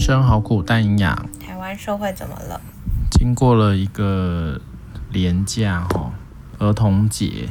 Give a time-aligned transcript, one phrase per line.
[0.00, 1.28] 人生好苦，但营养。
[1.38, 2.58] 台湾社会怎么了？
[3.10, 4.58] 经过了一个
[5.10, 6.10] 连假哈，
[6.58, 7.50] 儿童节，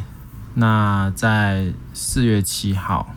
[0.55, 3.13] 那在四月七号，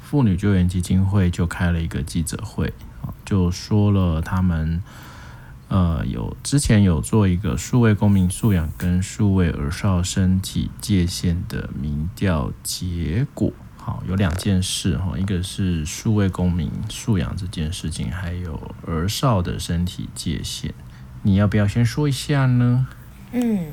[0.00, 2.74] 妇女救援基金会就开了一个记者会，
[3.24, 4.82] 就说了他们
[5.68, 13.52] 呃有之前有做一个数位公民素养跟数位儿少身体界限的民调结果。
[13.84, 20.72] 好，有两件事哈，一个是数位公民素养这件事情，还有儿少的身体界限，
[21.20, 22.86] 你要不要先说一下呢？
[23.32, 23.72] 嗯。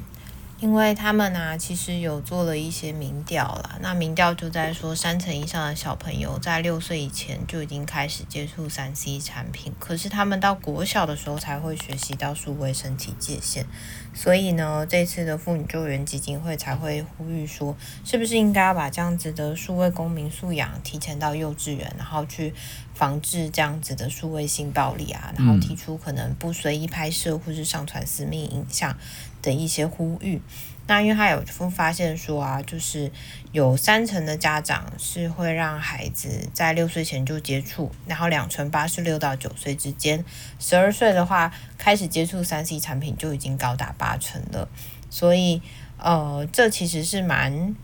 [0.61, 3.79] 因为他们呢、啊，其实有做了一些民调啦。
[3.81, 13.65] 那民调就在说，三成以上的小朋友在六岁以前就已经开始接触三 C 产品，可是他们到国小的时候才会学习到数位身体界限。
[14.13, 17.75] 所以呢，这次的妇女救援基金会才会呼吁说，
[18.05, 22.53] 是不是应该要把这样子的数位公民素养提前到幼稚园，然后去
[22.93, 28.95] 防治这样子的数位性暴力啊，然后提出可能不随意拍摄或是上传私密影像。
[29.41, 30.41] 的一些呼吁，
[30.87, 33.11] 那因为他有发现说啊，就是
[33.51, 40.23] 有三成的家长是会让孩子在六岁前就接触，然后两成八是六到九岁之间，
[40.59, 44.67] 十二岁的话开始接触三 C 产品就已经高达八成了，
[45.09, 45.61] 所以
[45.97, 47.75] 呃，这其实是蛮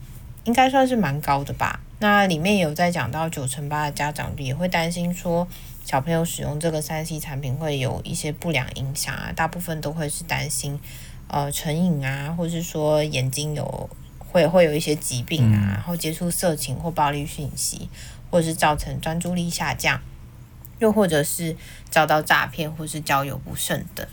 [0.45, 1.79] 应该算是蛮高的吧。
[1.99, 5.47] 那里面有在讲到九成八的家长也会担心说，
[5.83, 10.79] 小朋友使用这个三 C 产品会有一些不良影响啊，大部分都会是担心。
[11.27, 13.89] 呃，成瘾啊，或是说眼睛有
[14.19, 17.89] 会会有一些疾病啊，嗯、然后接触色情或暴力讯息，
[18.29, 20.01] 或是造成专注力下降，
[20.79, 21.55] 又或者是
[21.89, 24.07] 遭到诈骗或是交友不慎等。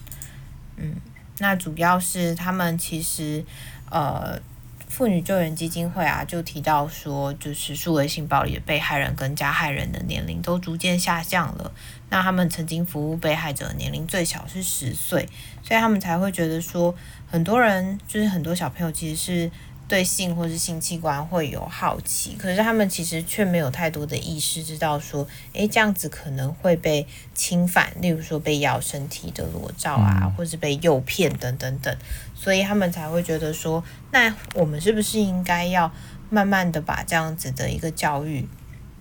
[0.77, 0.97] 嗯，
[1.39, 3.45] 那主要是他们其实
[3.91, 4.41] 呃。
[4.87, 11.73] 妇女救援基金会啊，就提到说，就是数位性暴力的被害人跟加害人的年龄都逐渐下降了。
[12.15, 15.29] 那他们曾经服务被害者的年龄最小是十岁，
[15.65, 16.95] 所以他们才会觉得说，
[17.27, 19.51] 很多人就是很多小朋友其实是。
[19.87, 31.95] 对性或是性器官会有好奇，可是他们其实却没有太多的意识，知道说，诶，这样子可能会被侵犯，例如说被要身体的裸照啊，嗯、或是被诱骗等等等，
[32.35, 35.93] 所以他们才会觉得说，那我们是不是应该要
[36.31, 38.49] 慢慢的把这样子的一个教育，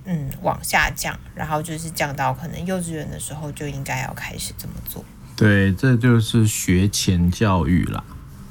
[0.06, 5.04] 嗯，往下降，然后就是降到可能幼稚园的时候就应该要开始这么做。
[5.36, 8.04] 对，这就是学前教育啦。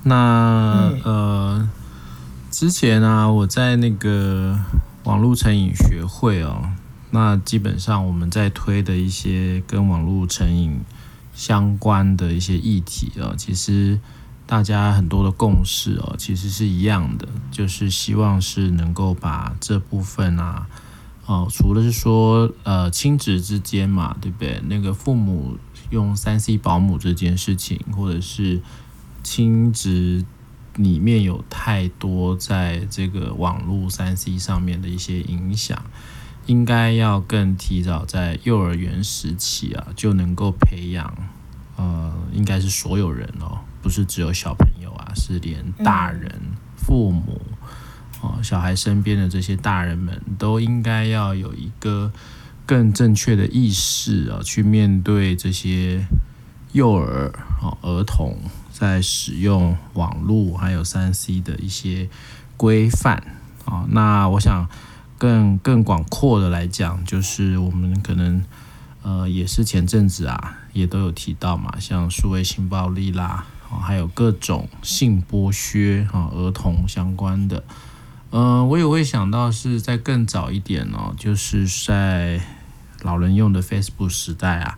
[0.05, 1.71] 那、嗯、呃。
[2.51, 4.61] 之前啊，我在那个
[5.05, 6.71] 网络成瘾学会哦，
[7.11, 10.79] 那基本上我们在推的一些跟网络成瘾
[11.33, 13.99] 相关的一些议题啊，其实
[14.47, 20.67] 大家很多的共识哦，其实是一样的，就是希望是能够把这部分啊，
[21.27, 24.61] 哦，除了是说呃亲子之间嘛，对不对？
[24.67, 25.57] 那个父母
[25.91, 28.61] 用三 C 保姆这件事情，或者是
[29.23, 30.25] 亲子。
[30.77, 35.85] 里面有太多在这个网络三 C 上面的一些影响，
[36.47, 41.15] 应该要更提早在幼儿园时期啊，就能够培养，
[41.77, 46.41] 呃，应该是所有人哦，不是只有小朋友啊，是连大人、
[46.75, 47.39] 父母，
[48.23, 52.11] 哦，小孩身边的这些大人们都应该要有一个
[52.65, 56.07] 更正确的意识啊，去面对这些
[56.73, 57.31] 幼儿
[57.61, 58.39] 哦，儿童。
[58.73, 62.09] 在使用网络还有三 C 的一些
[62.57, 63.23] 规范
[63.65, 64.67] 啊，那我想
[65.19, 68.43] 更更广阔的来讲，就是我们可能
[69.03, 73.47] 呃也是前阵子啊也都有提到嘛，像数位性暴力啦，
[73.81, 77.63] 还有各种性剥削啊，儿童相关的，
[78.33, 82.41] 呃，我也会想到是在更早一点哦，就是在
[83.03, 84.77] 老人用的 Facebook 时代啊，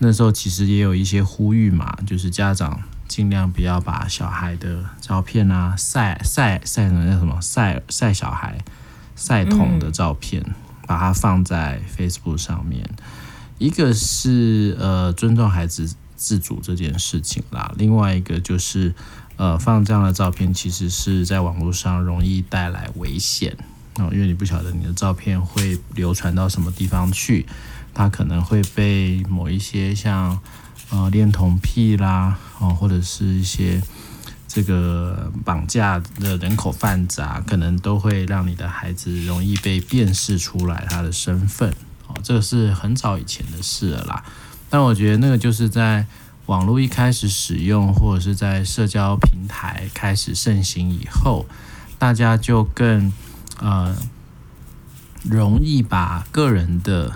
[0.00, 2.82] 那时候其实也有一些呼吁嘛，就是家长。
[3.10, 8.56] 尽量不要把小孩的照片啊晒晒晒成叫什么晒晒小孩
[9.16, 10.44] 晒童的照片，
[10.86, 12.88] 把它放在 Facebook 上面。
[13.58, 18.94] 一个是呃尊重孩子自主这件事情啦，另外一个就是
[19.40, 23.56] 呃放这样的照片其实是在网络上容易带来危险
[23.96, 27.46] 哦，因为你不晓得你的照片会流传到什么地方去，
[27.94, 30.38] 它可能会被某一些像。
[30.92, 33.80] 呃，恋童癖啦，哦，或者是一些
[34.48, 41.72] 这个绑架的人口贩子啊，可能都会让你的孩子容易被辨识出来他的身份。
[42.08, 44.24] 哦，这个是很早以前的事了啦。
[44.68, 46.04] 但我觉得那个就是在
[46.50, 51.46] 网络一开始使用，或者是在社交平台开始盛行以后，
[51.96, 53.12] 大家就更
[53.60, 53.94] 呃
[55.22, 57.12] 容易把个人的、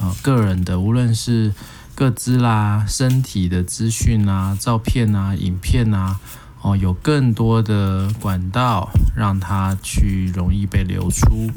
[0.00, 1.52] 呃，个人的无论是。
[1.96, 6.18] 个资啦、身体的资讯啊、照片啊、影片啊，
[6.62, 11.50] 哦，有更多的管道让它去容易被流出。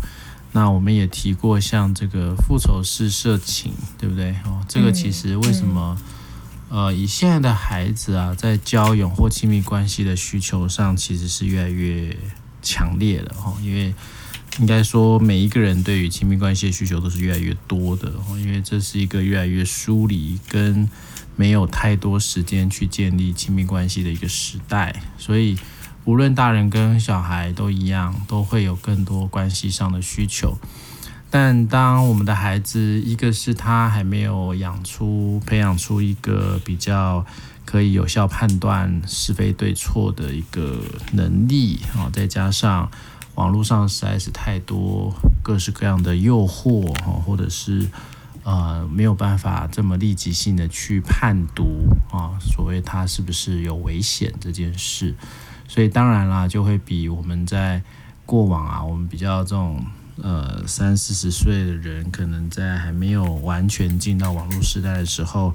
[0.52, 4.36] 那我们也提过，像这个复仇式色情，对不对？
[4.44, 5.98] 哦，这个其实为什么？
[6.74, 12.18] 呃，以现在的孩子啊，在交友或亲密关系的需求上，其实是越来越
[12.64, 13.56] 强烈了哈。
[13.62, 13.94] 因为
[14.58, 20.90] 应该说，每一个人对于亲密关系的需求都是越来越多的，因为这是一个越来越疏离跟
[21.36, 25.56] 没有太多时间去建立亲密关系的一个时代，所以
[26.06, 30.58] 无论大人跟小孩都一样，都会有更多关系上的需求。
[31.36, 37.26] 但当我们的孩子，一个是他还没有养出、培养出一个比较
[37.66, 40.80] 可以有效判断是非对错的一个
[41.14, 42.88] 能力啊，再加上。
[43.34, 47.88] 网络上实在是太多各式各样的诱惑哈，或者是
[48.44, 55.16] 呃没有办法这么立即性的去判读啊，所谓它是不是有危险这件事，
[55.68, 57.82] 所以当然啦，就会比我们在
[58.24, 59.84] 过往啊，我们比较这种
[60.22, 65.54] 呃三四十岁的人，可能在还没有完全进到网络时代的时候，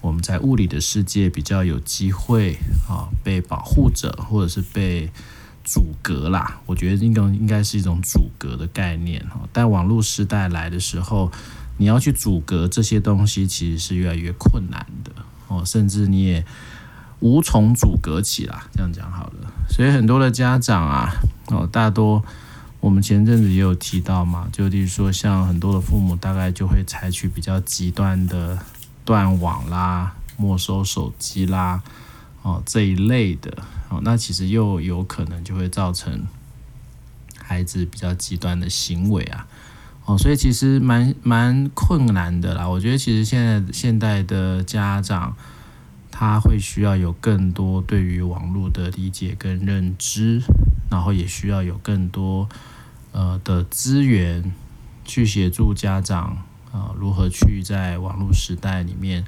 [0.00, 2.58] 我们在物理的世界比较有机会
[2.88, 5.10] 啊被保护着，或者是被。
[5.62, 9.40] 阻隔啦，我觉得应该应该是一种阻隔的概念哈。
[9.52, 11.30] 但网络时代来的时候，
[11.76, 15.12] 你要去阻隔这些东西，其实是越来越困难的
[15.48, 16.44] 哦，甚至你也
[17.20, 18.66] 无从阻隔起啦。
[18.72, 21.12] 这样讲好了，所以很多的家长啊，
[21.48, 22.24] 哦，大多
[22.80, 28.58] 我们前阵子也有提到嘛，就例如说，像很多的父母，大概就会采取比较极端的
[29.04, 31.82] 断网啦、没收手机啦，
[32.42, 33.62] 哦这一类的。
[33.90, 36.26] 哦，那其实又有可能就会造成
[37.36, 39.46] 孩子比较极端的行为啊，
[40.06, 42.66] 哦，所以其实蛮蛮困难的啦。
[42.66, 45.36] 我觉得其实现在现代的家长
[46.10, 50.40] 他会需要有更多对于网络的理解跟认知，
[50.88, 52.48] 然后也需要有更多
[53.12, 54.52] 呃的资源
[55.04, 56.42] 去协助家长
[56.72, 59.24] 啊，如何去在网络时代里面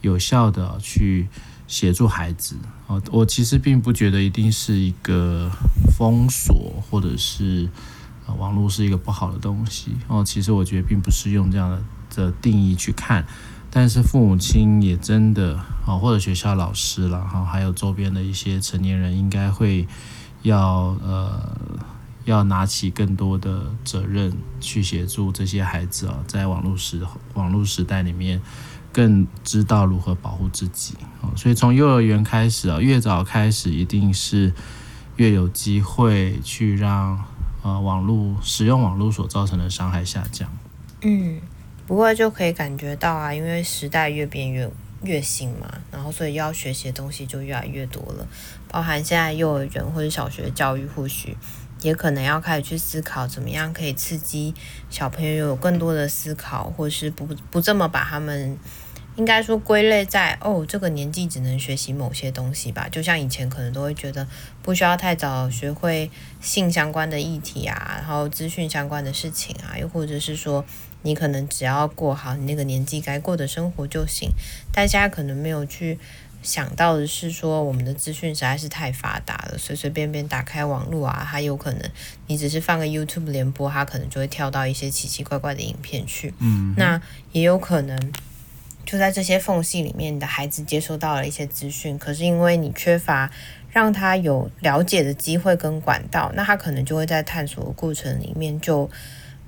[0.00, 1.28] 有效的去。
[1.68, 2.54] 协助孩子，
[2.86, 5.50] 哦，我其实并不觉得一定是一个
[5.98, 7.68] 封锁，或者是
[8.38, 10.22] 网络是一个不好的东西哦。
[10.24, 11.82] 其实我觉得并不是用这样的
[12.14, 13.26] 的定义去看，
[13.68, 19.88] 但是父母亲也真的啊，或者学校老师了哈，还有周边的一些成年人，应该会
[20.42, 21.58] 要呃
[22.26, 27.00] 要拿起更多的责任去协助这些孩子啊，在网络时
[27.32, 28.42] 网络时代里面。
[28.92, 34.54] 更知道如何保护自己啊，所以从幼儿园开始啊，越早开始一定是
[35.16, 37.22] 越有机会去让
[37.62, 40.50] 呃网络使用网络所造成的伤害下降。
[41.02, 41.38] 嗯，
[41.86, 44.66] 不过就可以感觉到啊，因为时代越变越
[45.02, 48.26] 越新嘛，然后所以要学习的东西就越来越多了，
[48.66, 51.36] 包含现在幼儿园或者小学教育，或许
[51.82, 54.54] 也可能要开始去思考怎么样可以刺激
[54.90, 58.58] 小朋友有更多的思考，或是不不这么把他们。
[59.16, 62.86] 应该说归类在哦，这个年纪只能学习某些东西吧。
[62.92, 64.28] 就像以前可能都会觉得
[64.60, 66.10] 不需要太早学会
[66.42, 70.62] 性相关的议题啊，然后资讯相关的事情啊，又或者是说
[71.00, 74.28] 你可能只要过好你那个年纪该过的生活就行。
[74.70, 75.98] 大家可能没有去
[76.42, 81.90] 想到的是说，我们的资讯实在是太发达了，随随便便打开网络啊，它有可能
[82.26, 86.32] 你只是放个 YouTube 联播，它可能就会跳到一些奇奇怪怪的影片去。
[86.38, 87.00] 嗯，那
[87.32, 88.12] 也有可能。
[88.84, 93.28] 就在这些缝隙里面，你的孩子接收到了一些资讯，可是因为你缺乏
[93.72, 98.88] 让他有了解的机会跟管道，那他可能就会在探索的过程里面就，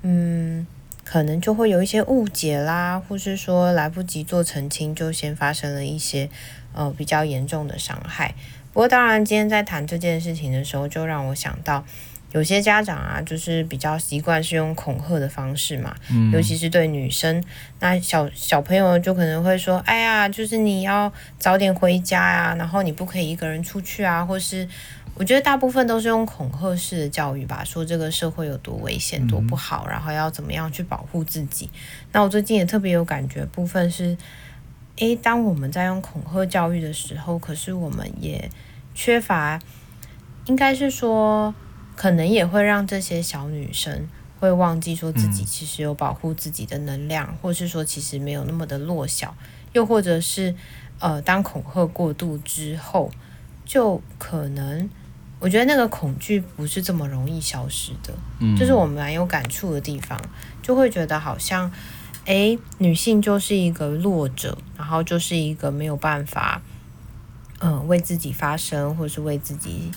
[0.01, 0.67] 嗯，
[1.05, 6.29] 可能就会有一些误解啦，或是说来不及做澄清，就先发生了一些
[6.73, 8.33] 呃比较严重的伤害。
[8.73, 11.83] 不过当然，今天在谈这件事情的时候，就让我想到。
[12.31, 17.43] 有些家长啊，就是比较习惯是用恐吓的方式嘛，嗯，尤其是对女生，
[17.79, 24.69] 那小小朋友就可能会说：“哎呀，就是你要早点回家呀，然后你不可以一个人出去啊。”或是
[25.15, 31.67] 我觉得大部分都是用恐吓式的教育吧，说这个社会有多危险、多不好，然后要怎么样去保护自己。
[32.11, 34.15] 那我最近也特别有感觉，部分是，
[34.99, 38.49] 诶，当我们在用恐吓教育的时候，可是我们也
[38.93, 39.59] 缺乏，
[40.45, 41.53] 应该是说。
[41.95, 44.07] 可能也会让这些小女生
[44.39, 49.35] 会忘记说自己其实有保护自己的能量，嗯、或是说其实没有那么的弱小，
[49.73, 50.55] 又或者是
[50.99, 53.11] 呃，当恐吓过度之后，
[53.65, 54.89] 就可能
[55.41, 60.17] 我觉得那个恐惧不是这么容易消失的，嗯，就是我们蛮有感触的地方，
[60.63, 61.69] 就会觉得好像，
[62.29, 66.61] 诶，女性就是一个弱者，然后就是一个没有办法，
[67.57, 69.91] 嗯、呃，为自己发声，或是为自己，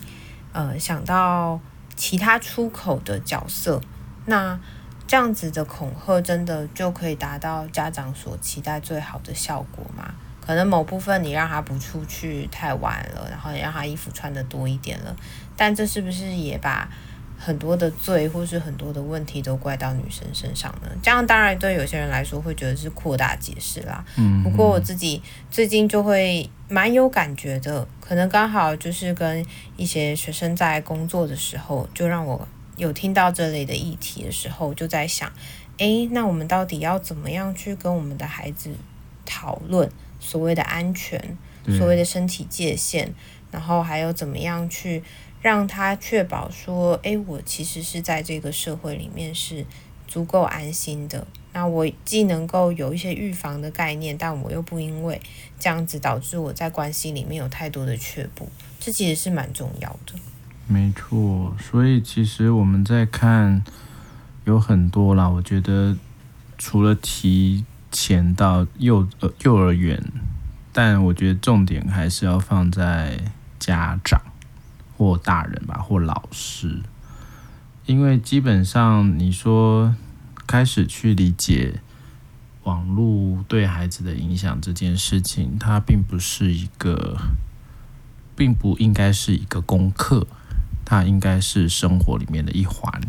[0.55, 1.61] 呃，想到
[1.95, 3.83] 其他出口的角色。
[4.25, 4.59] 那
[5.07, 10.15] 这样子的恐吓，真的就可以达到家长所期待最好的效果吗？
[10.41, 15.15] 可能某部分你让他不出去太晚了，然后你让他衣服穿得多一点了，
[15.55, 16.89] 但这是不是也把
[17.45, 20.89] 很多的罪或是很多的问题都怪到女生身上呢？
[21.03, 24.05] 这样当然对有些人来说会觉得是扩大解释啦。
[24.17, 25.21] 嗯，不过我自己
[25.51, 29.45] 最近就会蛮有感觉的，可能刚好就是跟
[29.77, 32.47] 一些学生在工作的时候，就让我
[32.77, 35.33] 有听到这类的议题的时候，就在想，
[35.79, 38.71] 诶，那我们到底要怎么样去跟我们的孩子
[39.27, 39.91] 讨论？
[40.21, 41.37] 所谓的安全，
[41.77, 43.15] 所谓的身体界限，嗯、
[43.51, 45.03] 然后还有怎么样去
[45.43, 49.67] 让他确保说，哎，我其实是在这个社会里面是
[50.09, 51.27] 足够安心的。
[51.53, 55.21] 那我既能够有一些预防的概念，但我又不因为
[55.59, 58.49] 这样子导致我在关系里面有太多的却步，
[58.81, 60.15] 这其实是蛮重要的。
[60.67, 63.63] 没错，所以其实我们在看
[64.45, 65.97] 有很多啦，我觉得
[66.57, 67.67] 除了提。
[67.95, 70.03] 前到幼呃幼儿园，
[70.73, 73.19] 但我觉得重点还是要放在
[73.59, 74.19] 家长
[75.03, 76.81] 或大人吧，或老师，
[77.87, 79.95] 因为基本上你说
[80.47, 81.81] 开始去理解
[82.63, 87.19] 网络对孩子的影响这件事情，它并不是一个，
[88.37, 90.27] 并不应该是一个功课，
[90.85, 93.01] 它应该是生活里面的一环，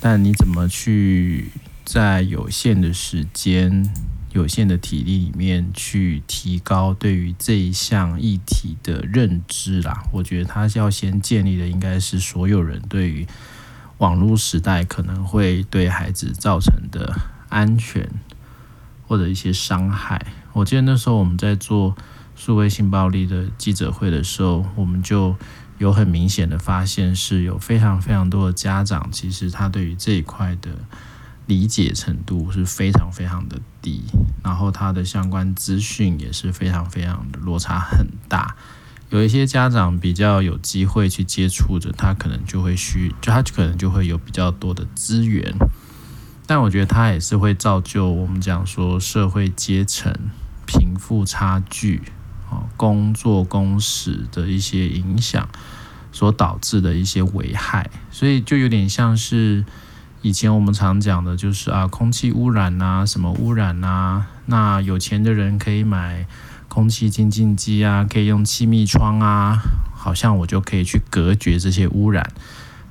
[0.00, 1.52] 但你怎么去？
[1.84, 3.92] 在有限的时间、
[4.32, 10.04] 有限的体力里面，去提高对于这一项议题的认知啦。
[10.10, 13.26] 我觉得他要先建立的，应该是所有人对于
[13.98, 17.14] 网络时代可能会对孩子造成的
[17.50, 18.08] 安全
[19.06, 20.24] 或者一些伤害。
[20.54, 21.94] 我记得那时候我们在做
[22.34, 25.36] 数位性暴力的记者会的时候，我们就
[25.76, 30.70] 有很明显的发现，是有非常非常多的家长，其实他对于这一块的。
[31.46, 34.02] 理解程度是非常非常的低，
[34.44, 38.54] 然后他的相关资讯也是非常非常的落差很大。
[39.10, 45.54] 有一些家长比较有机会去接触着，他可能就会需，就他可能就会有比较多的资源。
[46.46, 50.14] 但我觉得他也是会造就我们讲说社会阶层、
[50.66, 52.02] 贫富差距、
[52.50, 55.48] 哦工作工时的一些影响
[56.12, 59.64] 所导致的一些危害，所以就有点像是。
[60.22, 64.28] 以前我们常讲的就是啊，空气污染啊，什么污染啊？
[64.46, 66.26] 那有钱的人可以买
[66.68, 69.60] 空气清净机啊，可以用气密窗啊，
[69.92, 72.32] 好像我就可以去隔绝这些污染。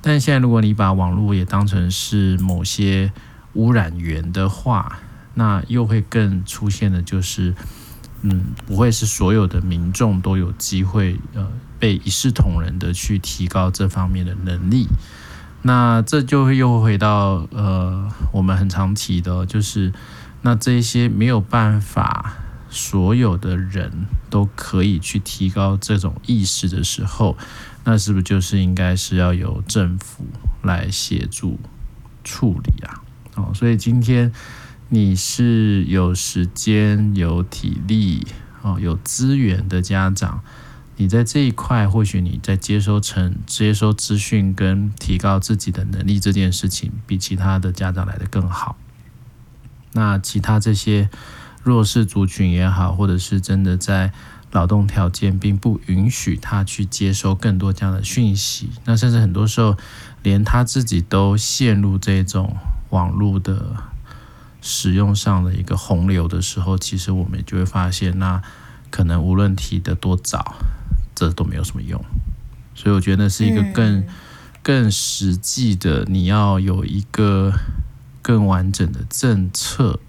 [0.02, 3.10] 但现在如果你把网络也当成是某些
[3.54, 4.98] 污染源的话，
[5.32, 7.54] 那又会更出现的就是，
[8.20, 11.48] 嗯，不会是所有的民众都有机会呃
[11.78, 14.86] 被一视同仁的去提高这方面的能力。
[15.62, 19.92] 那这就又回到呃，我们很常提的，就是
[20.42, 22.34] 那这些没有办法，
[22.68, 27.36] 所有的人都可以去提高这种意识的时候，
[27.84, 30.26] 那是不是就是应该是要由政府
[30.62, 31.60] 来协助
[32.24, 33.02] 处理啊？
[33.36, 34.32] 哦，所以今天
[34.88, 38.26] 你是有时间、有体力、
[38.62, 40.42] 哦有资源的家长。
[40.96, 48.76] 你在这一块，或许你在接收成接收资讯跟提高自己的能力这件事情，比其他的家长来得更好。
[49.92, 51.10] 那其他这些
[51.62, 54.12] 弱势族群也好，或者是真的在
[54.52, 59.76] 劳动条件并不允许他去接收更多这样的讯息，那甚至很多时候
[60.22, 62.56] 连他自己都陷入这种
[62.90, 63.76] 网络的
[64.60, 68.42] 使用上的一个洪流的时候，其实我们就会发现，那
[68.90, 70.54] 可能无论提得多早。
[71.52, 72.02] 没有什么用，
[72.74, 74.06] 所以我觉得是一个更、嗯、
[74.62, 77.52] 更实际的，你要有一个
[78.22, 80.00] 更完整的政策。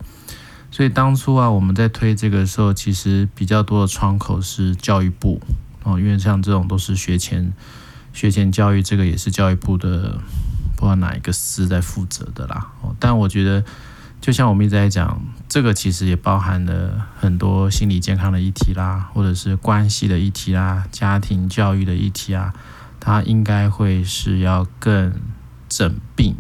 [0.72, 5.42] 所以当初啊，我们在推这个的时候，其实比较多的窗口是教育部
[5.84, 7.52] 哦，因为像这种都是学前
[8.14, 10.18] 学前教育，这个也是教育部的，
[10.78, 12.72] 不知道哪一个司在负责的啦。
[12.82, 13.62] 哦，但我觉得。
[14.24, 15.22] 就像我们一直在讲，
[15.54, 22.56] 这个其实也包含了很多心理健康的议题啦，或者是关系的议题啦，家庭教育的议题啊，
[23.00, 25.14] 它应该会是要更
[25.70, 26.36] 整并，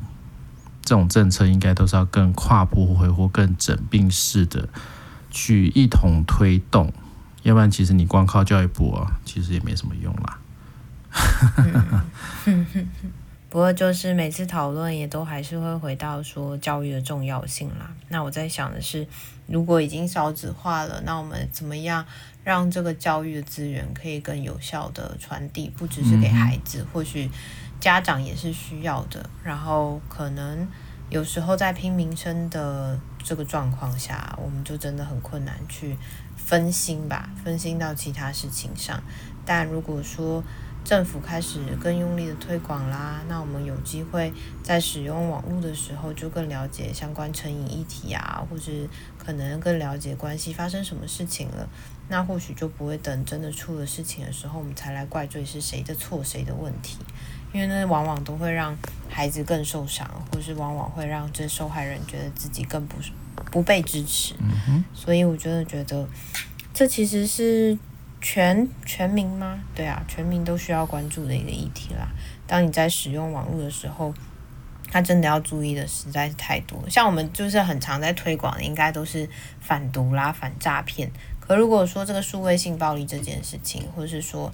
[0.81, 4.67] 这种政策应该都是要更跨部会或更整并式的
[5.29, 6.91] 去一同推动，
[7.43, 10.39] 要不然其实你光靠教育部啊，其实也没什么用啦。
[13.53, 17.93] 不过就是每次讨论也都还是会回到说教育的重要性啦。
[18.09, 19.07] 那我在想的是，
[19.45, 22.03] 如果已经少子化了，那我们怎么样
[22.43, 25.69] 让这个教育的资源可以更有效的传递？
[25.69, 27.29] 不只是给孩子，嗯、或许
[27.79, 29.29] 家长也是需要的。
[29.43, 30.67] 然后可能
[31.11, 35.95] 有时候在拼民生的这个状况下，我们就真的很困难去
[36.35, 38.99] 分心吧，分心到其他事情上。
[39.45, 40.43] 但如果说，
[40.83, 51.67] 政府开始更用力的推广啦，那我们有机会在使用网络的时候就更了解相关成瘾议题啊，或是可能更了解关系发生什么事情了，
[52.09, 56.97] 那或许就不会等真的出了事情的时候，我们才来怪罪是谁的错、谁的问题，
[57.53, 58.77] 因为那往往都会让
[59.09, 62.97] 孩子更受伤，或是往往会让这受害人觉得自己更不
[63.49, 64.35] 不被支持。
[64.93, 66.05] 所以我真的觉得
[66.73, 67.77] 这其实是。
[68.23, 69.59] 全全民吗？
[69.75, 72.07] 对啊，全民都需要关注的一个议题啦。
[72.47, 74.13] 当你在使用网络的时候，
[74.89, 76.81] 他真的要注意的实在是太多。
[76.89, 81.11] 像我们就是很常在推广的，应该都是反毒啦、反诈骗。
[81.41, 84.49] 可如果说这个数位性暴力这件事情，或者是说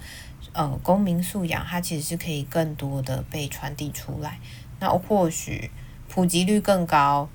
[0.53, 4.39] 呃公民素养，它其实是可以更多的被传递出来。
[4.79, 5.69] 那或许
[6.07, 7.29] 普及率更高。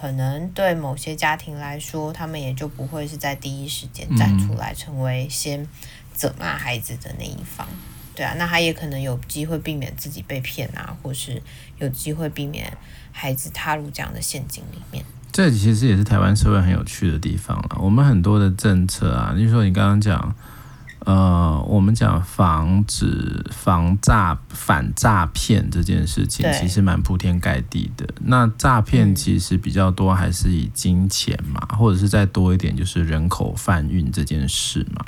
[0.00, 5.66] 可能对某些家庭来说，他们也就不会是在第一时间站出来，成为先
[6.14, 7.66] 责骂孩子的那一方。
[8.14, 11.42] 对啊，那他也可能有机会避免自己被骗啊，或是
[11.78, 12.72] 有机会避免
[13.12, 15.04] 孩子踏入这样的陷阱里面。
[15.30, 17.76] 这其实也是台湾社会很有趣的地方了。
[17.78, 20.34] 我们很多的政策啊，例如说你刚刚讲。
[21.06, 28.06] 呃，我们讲防止防诈反诈骗这件事情，其实蛮铺天盖地的。
[28.22, 35.02] 那诈骗其实比较多，还是以金钱嘛，嗯、或者是再多一点，就是人口贩运这件事嘛。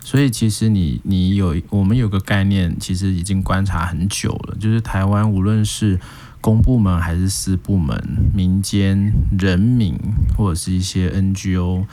[0.00, 6.00] 所以其实你你有我们有个概念，其实已经观察很久了，就是台湾无论是
[6.40, 8.02] 公部门还是私部门、
[8.34, 9.94] 民间人民
[10.38, 11.84] 或者是一些 NGO，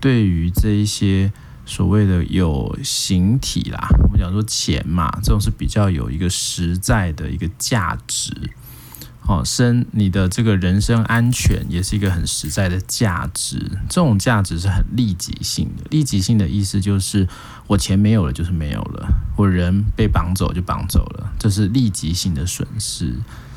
[0.00, 1.32] 对于这一些。
[1.66, 8.32] 所谓的有形体啦，我们讲说钱嘛，这种是比较有一个实在的一个价值。
[9.28, 13.58] 哦，生你的这个人身安全也是一个很实在的价值。
[13.88, 17.26] 这种价值是很立即性的，立即性的意思就是
[17.66, 23.12] 我钱没有了就是没有了，我人被绑走就绑走了，这是立即性的损失。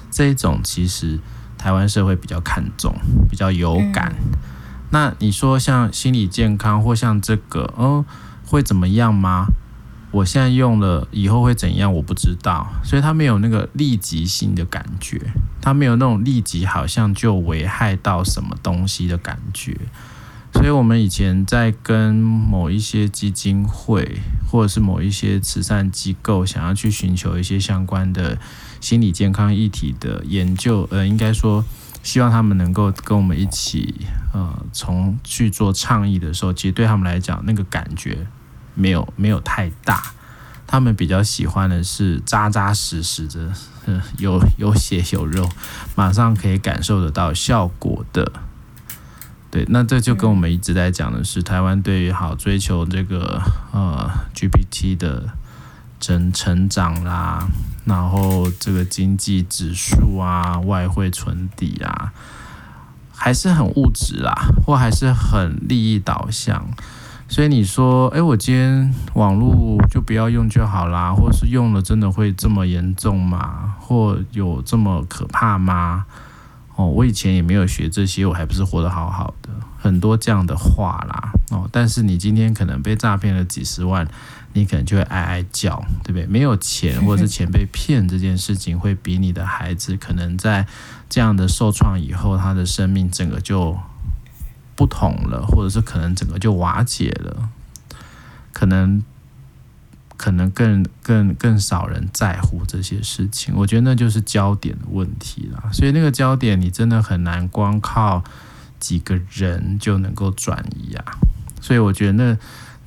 [0.09, 1.19] 这一种其实
[1.55, 2.95] 台湾社会比较看重，
[3.29, 4.15] 比较有感。
[4.91, 8.03] 那你说像心理健康或像这个，嗯，
[8.45, 9.45] 会怎么样吗？
[10.11, 11.93] 我现在用了以后会怎样？
[11.93, 15.21] 我不知道，所以他没有那个立即性的感觉，
[15.61, 19.77] 他没有那种立即好像就危害到什么东西的感觉。
[20.51, 24.17] 所以我们以前在跟某一些基金会
[24.49, 28.39] 或者是某一些慈善机构想要去寻求一些相关的
[28.81, 31.63] 心理健康议题的研究，呃，应该说。
[32.09, 33.93] 希望他们能够跟我们一起，
[34.33, 38.25] 呃，从去做倡议的时候，其实对他们来讲，那个感觉
[38.73, 40.01] 没有没有太大。
[40.65, 45.47] 他们比较喜欢的是扎扎实实的，有有血有肉，
[45.93, 48.31] 马上可以感受得到效果的。
[49.51, 53.39] 对，那这就跟我们一直在讲的是，台湾对于好追求这个
[53.71, 55.29] 呃 GPT 的
[55.99, 57.47] 成成长啦。
[57.85, 62.13] 然后这个经济指数啊，外汇存底啊，
[63.15, 64.31] 还是很物质啦，
[64.63, 66.67] 或还是很利益导向。
[67.27, 73.75] 所以你说，哎，我今天网络就不要用就好啦，或是用了真的会这么严重吗？
[73.79, 76.05] 或有这么可怕吗？
[76.75, 79.49] 哦，我以前也没有学这些，我还不是活得好好的。
[79.77, 84.07] 很多这样的话啦，哦，但是你今天可能被诈骗了几十万。
[84.53, 86.25] 你可能就会哀哀叫，对不对？
[86.25, 90.65] 没有钱， 或者是钱被骗这件事情，会比你的孩子可能在
[91.07, 93.77] 这样的受创以后，他的生命整个就
[94.75, 97.49] 不同了，或者是可能整个就瓦解了，
[98.51, 99.03] 可能
[100.17, 103.53] 可能更更更少人在乎这些事情。
[103.55, 105.69] 我觉得那就是焦点的问题了。
[105.71, 108.23] 所以那个焦点，你真的很难光靠
[108.79, 111.05] 几个人就能够转移啊。
[111.61, 112.37] 所以我觉得那。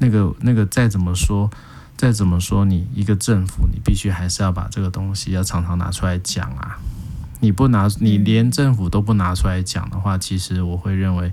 [0.02, 1.48] 那个那个再怎么说，
[1.96, 6.76] 再怎么说，你一个政府，你必须还是要把这个东西要常常拿出来讲啊！
[7.38, 11.32] 你不拿，你连政府都不拿出来讲的话，其实我会认为，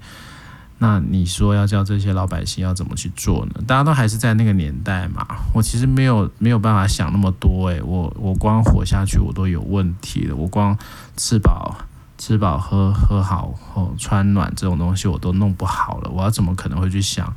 [0.77, 3.63] 那你说要叫这些老百姓要怎么去做呢？
[3.65, 10.77] 大家都还是在那个年代嘛，我其实没有没有办法想那么多诶，我我光活下去我都有问题了，我光
[11.17, 11.75] 吃饱
[12.19, 17.33] 吃饱喝喝好后穿暖这种东西我都弄不好了，我要怎么可能会去想？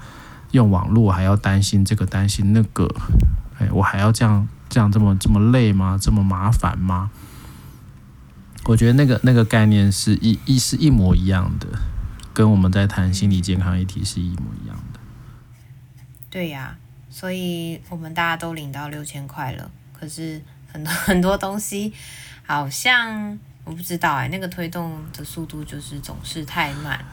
[0.53, 2.89] 用网络还要担心这个担心那个，
[3.59, 5.99] 哎，我还要这样这样这么这么累吗？
[6.01, 7.11] 这么麻烦吗？
[8.65, 11.67] 我觉得那个那个概念是一一是一模一样的，
[12.33, 15.01] 跟我们在谈心理健康议题是一模一样的。
[16.31, 16.77] 对呀、
[17.11, 21.93] 所以我们大家都领到六千块了，可是很多 很多东西
[22.47, 27.05] 好像我不知道哎，那个推动的速度就是总是太慢。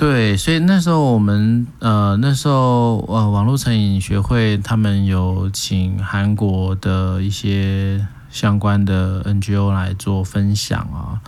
[0.00, 8.06] 对，所以那时候我们呃那时候呃网络成瘾学会他们有请韩国的一些。
[8.30, 11.18] 相关的 NGO 来做分享啊，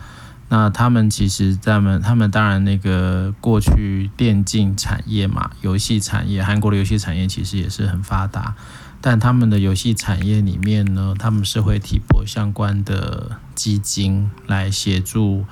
[0.47, 8.55] 那他们其实他们他们当然那个过去电竞产业嘛，游戏产业，韩国的游戏产业其实也是很发达，
[9.01, 15.43] 但他们的游戏产业里面呢，他们是会提拨相关的基金来协助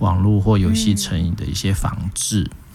[0.00, 2.50] 网络或游戏成瘾的一些防治。
[2.50, 2.65] 嗯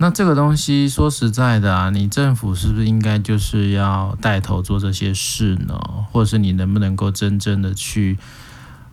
[0.00, 5.76] 那这个东西说实在的啊，你政府是不是应该就是要带头做这些事呢？
[6.12, 8.16] 或者是你能不能够真正的去，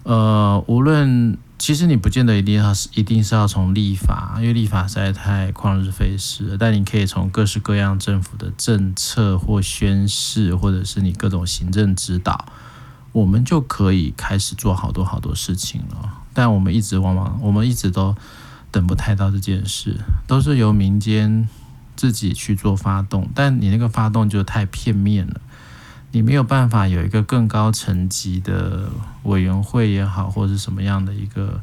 [0.01, 6.57] 呃，无论其实你不见得一定要是一定是要从立法，因为立法实在太旷日费时了。
[6.57, 12.45] 但你可以从各式各样政府的政策或宣示，或者是你各种行政指导，
[13.11, 16.09] 我们就可以开始做好多好多事情了。
[16.33, 18.15] 但我们一直往往我们一直都。
[18.75, 21.47] 等不太到这件事，都是由民间
[21.95, 25.39] 自己去做发动，但你那个发动就太片面了，
[26.11, 28.89] 你没有办法有一个更高层级的
[29.23, 31.61] 委员会也好，或者什么样的一个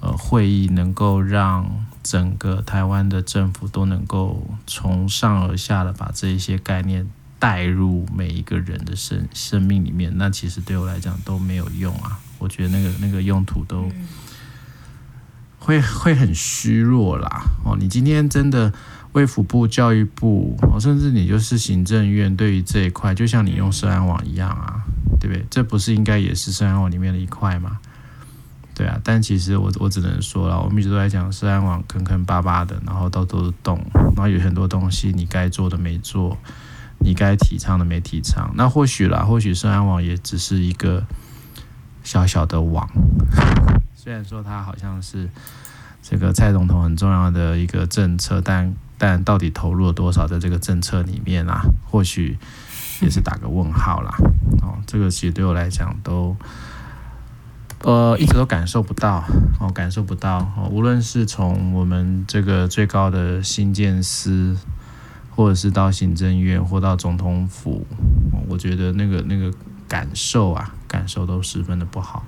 [0.00, 13.90] 呃会议，能够让整个台湾的政府都能够从上而下的把这一些概念带入每一个人的生生命里面，那其实对我来讲都没有用啊，我觉得那个那个用途都。
[15.64, 17.76] 会会很虚弱啦哦！
[17.78, 18.72] 你今天真的
[19.12, 24.82] 卫福部、教育部哦，甚至你就是行政院，对于这一块，就像你用社安网一样啊，
[25.20, 25.46] 对不对？
[25.48, 27.78] 这不是应该也是社安网里面的一块吗？
[28.74, 36.36] 对啊，但其实我我只能说了，我们一直都在讲社安网坑坑巴巴的，然后到处都是洞，然后有很多东西你该做的没做，
[36.98, 38.50] 你该提倡的没提倡。
[38.56, 41.04] 那或许啦，或许社安网也只是一个
[42.02, 42.88] 小小的网。
[44.02, 45.30] 虽然说它好像是
[46.02, 51.62] 这个蔡总统很重要的一个政策，但但到底投入了多少在这个政策里面啊？
[51.88, 52.36] 或许
[53.00, 54.12] 也是打个问号啦。
[54.60, 56.36] 哦，这个其实对我来讲都
[57.82, 59.22] 呃一直都感受不到
[59.60, 60.68] 哦，感受不到哦。
[60.68, 64.56] 无论是从我们这个最高的新建司，
[65.30, 67.86] 或者是到行政院或到总统府，
[68.48, 72.24] 我觉得那个那个感受啊，感受都十分的不好。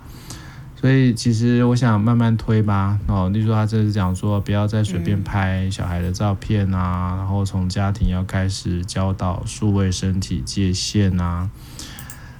[0.84, 11.48] 所以其实我想慢慢推吧，哦，例如说他这是讲说不要再随便拍小孩的照片啊，然后从家庭要开始教导数位身体界限啊，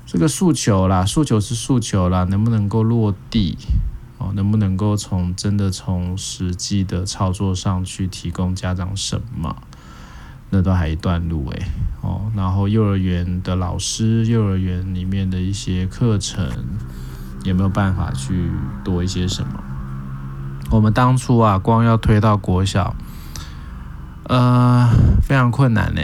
[0.05, 3.57] 这个诉求啦，诉求是诉求啦，能不能够落地？
[4.19, 9.57] 哦，能不能够从真的从实际的操作上去提供家长什么？
[10.51, 11.63] 那都还一段路诶。
[12.03, 16.47] 哦，然后幼儿园的老师，幼儿园里面的一些课程。
[17.45, 18.51] 有没有办法去
[18.83, 19.63] 多一些什么？
[20.71, 22.97] 我们当初啊，光要推到国小，
[24.25, 24.91] 呃，
[25.23, 26.01] 非常困难呢。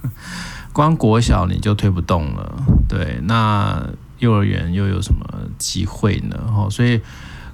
[0.72, 3.82] 光国小你就推不动了，对，那
[4.18, 5.26] 幼儿园又有什么
[5.58, 6.36] 机会呢？
[6.54, 7.00] 哦，所以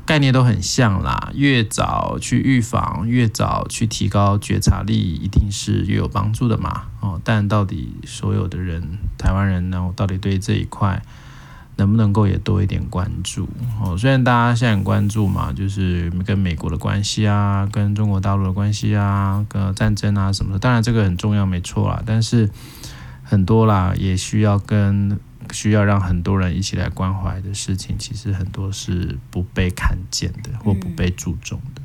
[0.05, 1.31] 概念都很像啦。
[1.35, 6.83] 越早去预防，越早去提高觉察力，一定是越有帮助的嘛。
[7.01, 11.01] 哦，但到底所有的人，台湾人呢，到底对这一块？
[11.77, 13.49] 能不能够也多一点关注
[13.81, 13.97] 哦？
[13.99, 22.01] 虽然大家现在很关注嘛，就是跟美国的关系啊，跟中国大陆的关系啊，跟战争啊什么的，当然这个很重要，没错啦。
[22.07, 22.49] 但是
[23.25, 25.19] 很多啦，也需要跟
[25.53, 31.83] 需要让很多人一起来关怀的事情，其实很多是不被看见的或不被注重的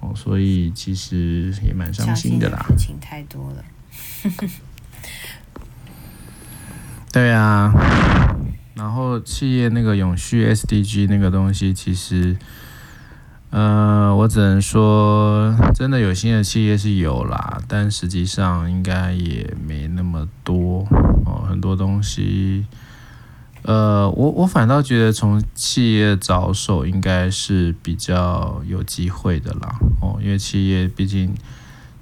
[0.00, 2.64] 哦，所以其实也蛮伤心的啦。
[2.70, 3.64] 事情太多了，
[7.12, 7.70] 对啊。
[9.20, 12.36] 企业那个永续 SDG 那个东西，其实，
[13.50, 20.86] 呃，我只能说，真的有新的企业是有啦，但实际上应该也没那么多
[21.24, 21.46] 哦。
[21.48, 22.66] 很多东西，
[23.62, 29.78] 呃，我我反倒觉得从企业着手应该是比较有机会的啦。
[30.00, 31.34] 哦，因为企业毕竟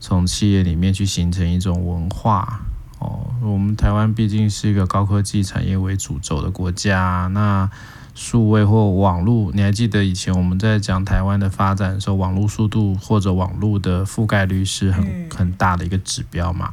[0.01, 2.67] 从企业里面去形成一种文化。
[3.05, 7.71] 哦，我们台湾毕竟是一个高科技产业为主轴的国家，那
[8.15, 16.73] 数位或网络，你还记得以前我们在讲台湾的发展的时候，网络速度或者网络的覆盖率是很很大的一个指标嘛？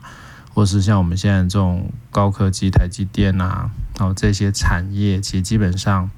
[0.54, 6.10] 或是像我们现在这种高科技台积电啊，然后这些产业，其实基本上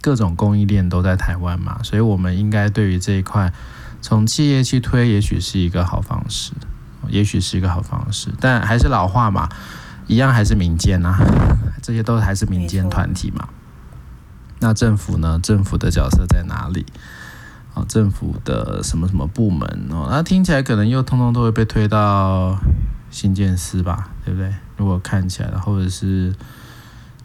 [0.00, 3.52] 各种供应链都在台湾嘛，所以我们应该对于这一块，
[4.00, 6.52] 从企业去推，也许是一个好方式，
[7.08, 8.30] 也许是一个好方式。
[8.40, 9.48] 但还是老话嘛，
[10.06, 11.18] 一样还是民间呐、啊，
[11.82, 13.48] 这些都还是民间团体嘛。
[14.60, 15.38] 那政府呢？
[15.42, 16.86] 政府的角色在哪里？
[17.74, 20.08] 哦，政府的什么什么部门哦？
[20.10, 22.58] 那听起来可能又通通都会被推到
[23.10, 24.54] 新建司吧，对不对？
[24.76, 26.34] 如果看起来，或者是。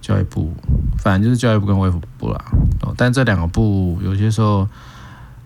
[0.01, 0.51] 教育部，
[0.97, 2.45] 反正就是教育部跟卫福部啦。
[2.81, 4.67] 哦，但这两个部有些时候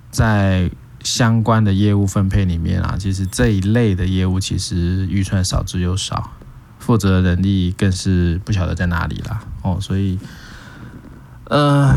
[0.09, 0.71] 在
[1.05, 6.31] 相关的业务分配里面啊，其实这一类的业务其实预算少之又少，
[6.79, 9.41] 负责人力更是不晓得在哪里啦。
[9.61, 10.19] 哦，所以。
[11.47, 11.93] 呃，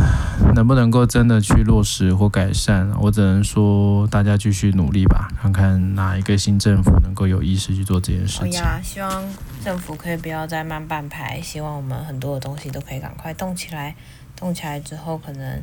[0.54, 2.92] 能不能够真的去落实或改善？
[3.00, 8.60] 我只能说大家继续努力吧，看看哪一个新政府能够有意识去做这件事情。
[8.62, 9.24] 好呀，希望
[9.64, 13.96] 政府可以不要再慢半拍，希望我们很多的东西都可以赶快动起来。
[14.36, 15.62] 动起来之后，可能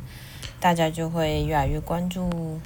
[0.58, 2.60] 大家就会越来越关注、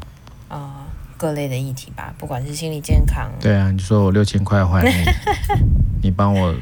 [0.50, 0.70] 呃、
[1.16, 3.32] 各类的议题吧，不管是心理健康。
[3.40, 4.92] 对啊，你说我六千块还你，
[6.04, 6.54] 你帮我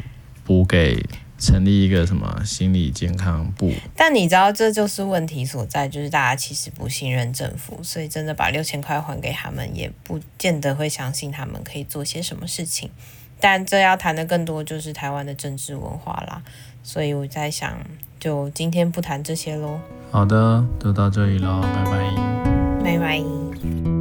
[0.45, 1.05] 补给。
[1.41, 3.73] 成立一个什么心理健康部？
[3.95, 12.91] 但你知道这就是问题所在，就是大家其实不信任政府，所以真的把六千块还给他们，也不见得会相信他们可以做些什么事情。
[13.39, 16.43] 但这要谈的更多就是台湾的政治文化啦，
[16.83, 17.73] 所以我在想，
[18.19, 19.79] 就今天不谈这些喽。
[20.11, 22.83] 好的，就到这里喽，拜拜。
[22.83, 23.48] 拜拜。
[23.61, 23.98] Thank you.